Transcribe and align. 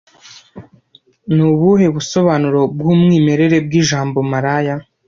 Ni 1.33 1.43
ubuhe 1.51 1.85
busobanuro 1.95 2.61
bw'umwimerere 2.77 3.57
bw'ijambo 3.65 4.17
maraya 4.31 4.75